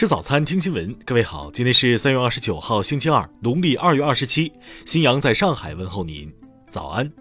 [0.00, 0.98] 吃早餐，听新闻。
[1.04, 4.50] 各位好，今天是三月二十九号，星期二，农历二月二十七。
[4.86, 6.34] 新阳在上海问候您，
[6.66, 7.12] 早安。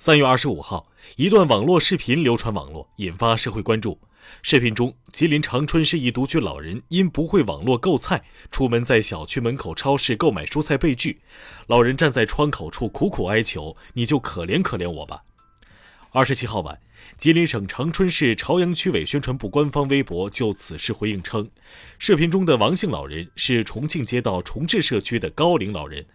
[0.00, 0.84] 三月二十五号，
[1.14, 3.96] 一段网络视频流传网络，引发社会关注。
[4.42, 8.20] 视频中，吉林长春市一独居老人因不会网络购菜，
[8.50, 11.20] 出门在小区门口超市购买蔬菜被拒，
[11.68, 15.22] 老人站在窗口处苦苦哀求：“你就可怜可怜我吧。”
[16.10, 16.80] 二十七号晚，
[17.16, 21.50] 吉林省长春市朝阳区委宣传部官方微博就此事回应称，
[21.98, 26.06] 视频中的王姓老人是重庆街道重置社区的高龄老人。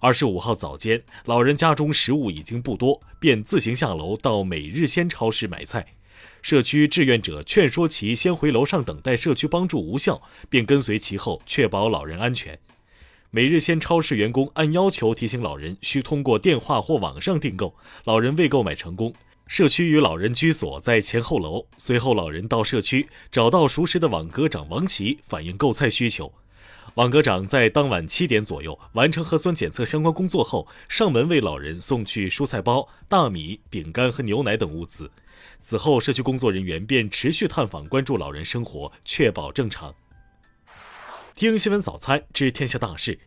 [0.00, 5.94] 二十五号早间，老人家中食物已经不多，便自行下楼到每日鲜超市买菜。
[6.40, 12.58] 社区志愿者劝说其先回楼上等待社区帮助无效，便跟随其后，确保老人安全。
[13.30, 17.74] 每日鲜超市员工按要求提醒老人需通过电话或网上订购，
[18.04, 19.14] 老人未购买成功。
[19.52, 21.66] 社区与老人居所在前后楼。
[21.76, 26.32] 随后，老人到社区找到熟识的网格长王琦，反映购菜需求。
[26.94, 35.10] 网格长在当晚七点左右完成核酸检测相关工作后，上门为老人送去蔬菜包、大米、饼干和牛奶等物资。
[35.60, 39.94] 此后，社区工作人员便持续探访关注老人生活，确保正常。
[41.34, 43.18] 听新闻早餐知天下大事。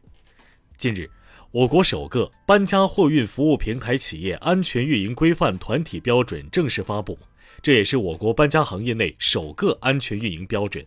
[0.76, 1.08] 近日。
[1.56, 7.17] 我国首个搬家货运服务平台企业安全运营规范团体标准正式发布，
[7.62, 10.86] 这也是我国搬家行业内首个安全运营标准。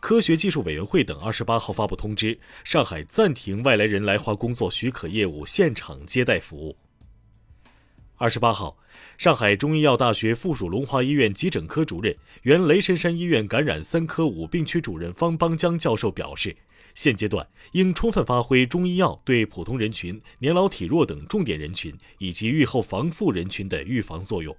[0.00, 6.76] 科学技术委员会等二十八号发布通知，上海暂停外来人来华工作许可业务现场接待服务。
[8.16, 8.76] 二十八号，
[9.16, 16.56] 上海中医药大学附属龙华医院急诊科主任、原雷神山医院感染三科五病区主任方邦江教授表示。
[16.96, 24.56] 现阶段应充分发挥中医药对普通人群、年老体弱等重点人群以及预后防护人群的预防作用。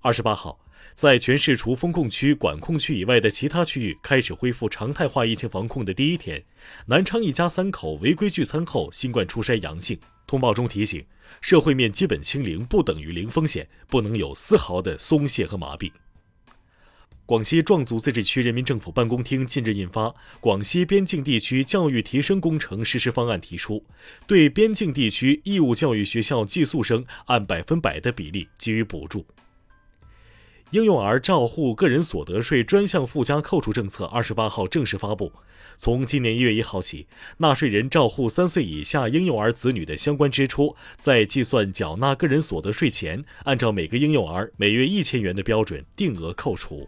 [0.00, 0.60] 二十八号，
[0.94, 6.44] 在全市除封控区、管控区以外的其他区域开始恢复常态化疫情防控的第一天，
[6.86, 9.98] 南昌一家三口违规聚餐后新冠初筛阳性。
[10.26, 11.04] 通报中提醒：
[11.40, 15.90] 社会面基本清零不等于零风险，不能有丝毫的松懈和麻痹。
[17.26, 20.08] 广西壮族自治区人民政府办公厅近日印发
[20.40, 23.82] 《广西边境地区教育提升工程实施方案》，提出
[24.26, 29.24] 对边境地区义务教育学校寄宿生按百分百的比例给予补助。
[30.72, 35.32] 婴幼儿照护个人所得税专项附加扣除政策二十八号正式发布，
[35.78, 37.06] 从今年一月一号起，
[37.38, 46.86] 纳税人照护三岁以下婴幼儿子女的相关支出，在计算缴纳个人所得税前，按照每个婴幼儿每月一千元的标准定额扣除。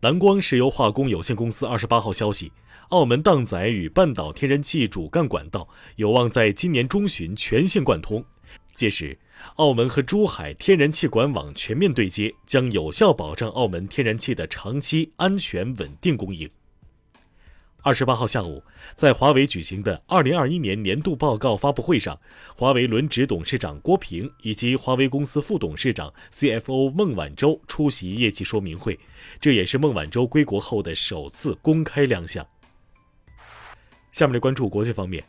[0.00, 2.52] 蓝光石油化工有限公司二十八号消息，
[2.90, 8.24] 澳门荡仔与半岛天然气主干管道有望在今年中旬全线贯通，
[8.70, 9.18] 届时，
[9.56, 16.48] 澳门和珠海天然气管网全面对接，将有效保障澳门天然气的长期安全稳定供应。
[17.88, 18.62] 二十八号下午，
[18.94, 22.20] 在华为举行的二零二一年年度报告发布会上，
[22.54, 29.00] 华为轮值董事长郭平以及华为公司副董事长、CFO 孟晚舟出席业绩说明会，
[29.40, 32.46] 这也是孟晚舟归国后的首次公开亮相。
[34.12, 35.24] 下面来关注国际方面，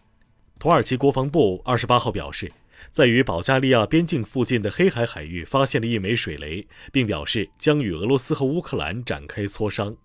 [0.59, 2.52] 土耳其国防部二十八号表示，
[2.92, 9.96] 在与保加利亚边境附近的黑海海域发现了一枚水雷，并表示将与俄罗斯和乌克兰展开磋商。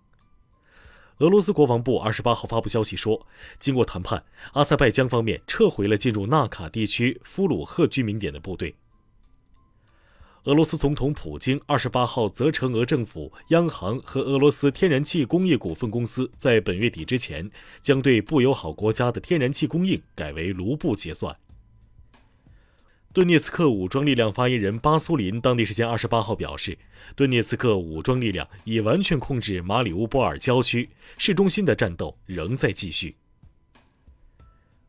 [1.19, 3.25] 俄罗斯国防部二十八号发布消息说，
[3.57, 8.75] 经过谈判，阿塞拜疆方面撤回了进入纳卡地区夫鲁赫居民点的部队。
[10.43, 17.49] 俄罗斯总统普京二十八号责成俄政府、央行和俄罗斯天然气工业股份公司在本月底之前，
[17.81, 21.33] 将对不友好国家的天然气供应改为卢布结算。
[23.15, 26.77] 顿涅茨克武装力量发言人巴苏林当地时间二十八号表示，
[27.15, 33.15] 顿涅茨克武装力量已完全控制马里乌波尔郊区，市中心的战斗仍在继续。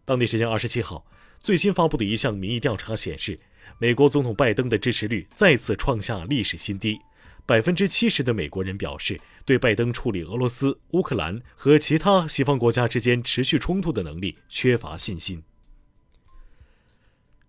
[0.05, 1.07] 当地时间二十七号，
[1.39, 3.39] 最新发布的一项民意调查显示，
[3.79, 6.99] 美国总统拜登的支持率再次创下历史新低，
[7.47, 15.45] 百分之七十的美国人表示对拜登处理俄罗斯、乌克兰和其他西方国家之间持续冲突的能力缺乏信心。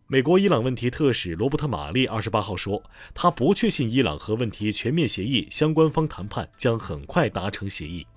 [0.09, 2.81] 美国伊朗问题特使罗伯特·马利二十八号说，
[3.13, 8.07] 他不确信伊朗核问题全面协议相关方谈判将很快达成协议。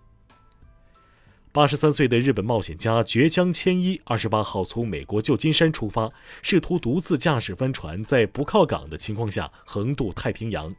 [1.50, 6.08] 八十三岁的日本冒险家绝江千一二十八号从美国旧金山出发，
[6.42, 10.72] 试图独自驾驶帆船在不靠港的情况下横渡太平洋。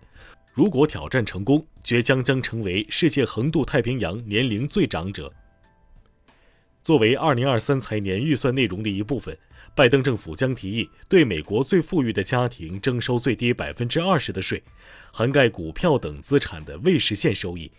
[0.54, 5.30] 如果挑战成功，绝江将成为世界横渡太平洋年龄最长者。
[6.83, 9.38] 作为2023财年预算内容的一部分，
[9.75, 14.63] 拜登政府将提议对美国最富裕的家庭征收最低百分之二十的税，
[15.13, 17.72] 涵盖股票等资产的未实现收益。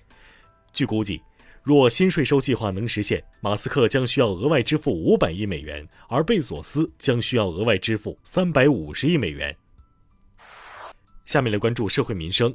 [0.73, 1.21] 据估计，
[1.65, 9.57] 若新税收计划能实现，马斯克将需要额外支付五百亿美元，而贝索斯将需要额外支付三百五十亿美元。
[11.27, 12.55] 下面来关注社会民生。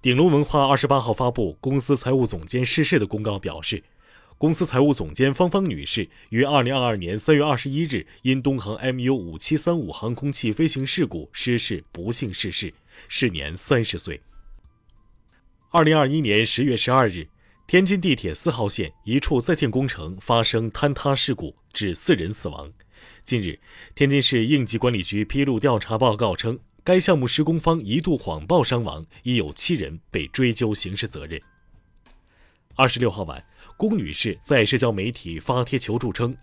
[0.00, 3.84] 鼎龙文化二十八号发布公司财务总监逝世的公告，表示，
[4.40, 12.72] 公司财务总监方方女士于二零二二年三月二十一日因东航 MU 五七三五航空器飞行事故失事，不幸逝世，
[13.06, 14.22] 时年三十岁。
[15.68, 17.28] 二零二一年十月十二日，
[17.66, 22.72] 天津地铁四号线一处在建工程发生坍塌事故，致四人死亡。
[23.22, 23.60] 近日，
[23.94, 26.58] 天津市应急管理局披露调查报告称。
[26.82, 31.38] 该项目施工方一度谎报伤亡，已有七人被追究刑事责任。
[32.76, 33.44] 二十六号晚，
[33.80, 36.36] 龚女士在社交媒体发帖求助称，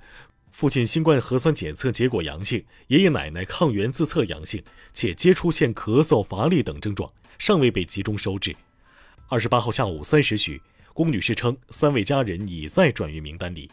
[0.50, 7.08] 父亲新冠核酸检测结果阳性，爷爷奶奶抗原自测阳性，且皆出现咳嗽、乏力等症状，
[7.38, 8.56] 尚未被集中收治。
[9.28, 10.60] 二十八号下午三时许，
[10.96, 13.70] 龚女士称，三位家人已在转运名单里。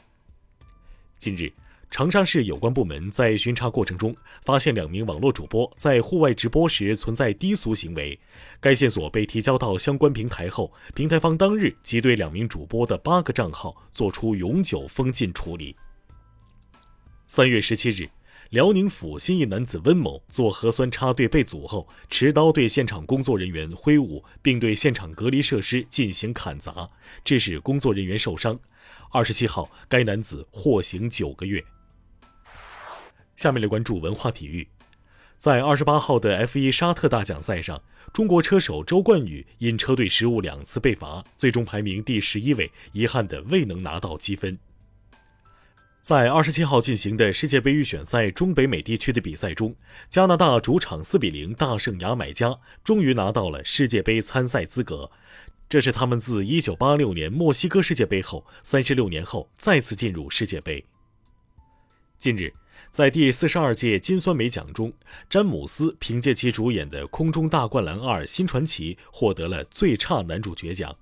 [1.16, 1.50] 近日。
[1.94, 8.18] 长沙市有关部门在巡查过程中，发现两名网络主播在户外直播时存在低俗行为。
[8.60, 15.76] 该线索被提交到相关平台后，平台方当日即对两名主播的八个账号作出永久封禁处理。
[17.28, 18.10] 三月十七日，
[18.50, 26.90] 辽宁阜新一男子温某做核酸插队被阻后，持刀对现场工作人员挥舞，并对现场隔离设施进行砍砸，
[27.24, 28.58] 致使工作人员受伤。
[29.12, 31.64] 二十七号，该男子获刑九个月。
[33.36, 34.68] 下面来关注文化体育，
[35.36, 37.82] 在二十八号的 F1 沙特大奖赛上，
[38.12, 44.58] 中国车手周冠宇因车队失误两次被罚，最终排名第十一位，遗憾的未能拿到积分。
[46.00, 49.74] 在二十七号进行的世界杯预选赛中北美地区的比赛中，
[50.08, 55.10] 加拿大主场四比零大胜牙买加，终于拿到了世界杯参赛资格。
[55.68, 60.84] 这是他们自一九八六年墨西哥世界杯后三十六年后再次进入世界杯。
[62.18, 62.52] 近日。
[62.94, 64.92] 在第四十二届金酸梅奖中，
[65.28, 70.94] 詹姆斯凭借其主演的《空中大灌篮二：新传奇》获得了最差男主角奖。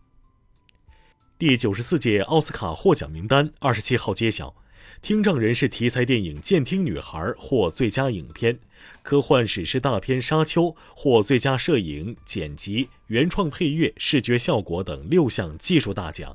[1.36, 4.54] 第九十四届奥斯卡获奖名单二十七号揭晓，
[5.02, 8.58] 听障人士题材电影《监听女孩》获最佳影片，
[9.02, 16.34] 科幻史诗大片《沙丘》获最佳摄影、剪辑、原创配乐、视觉效果等六项技术大奖。